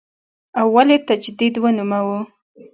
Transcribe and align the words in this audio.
ولې 0.73 0.97
تجدید 1.07 1.55
ونوموو. 1.61 2.19